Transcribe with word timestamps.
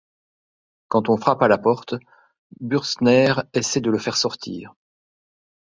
Quand 0.87 1.09
on 1.09 1.17
frappe 1.17 1.43
à 1.43 1.47
la 1.47 1.59
porte, 1.59 1.93
Bürstner 2.59 3.35
essaie 3.53 3.81
de 3.81 3.91
le 3.91 3.99
faire 3.99 4.17
sortir. 4.17 4.73